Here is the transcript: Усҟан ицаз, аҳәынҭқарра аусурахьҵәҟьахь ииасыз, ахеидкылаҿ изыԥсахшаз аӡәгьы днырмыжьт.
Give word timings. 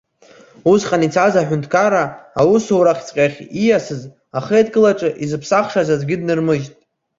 Усҟан 0.71 1.01
ицаз, 1.07 1.33
аҳәынҭқарра 1.41 2.03
аусурахьҵәҟьахь 2.41 3.39
ииасыз, 3.61 4.01
ахеидкылаҿ 4.37 4.99
изыԥсахшаз 5.23 5.89
аӡәгьы 5.93 6.15
днырмыжьт. 6.21 6.73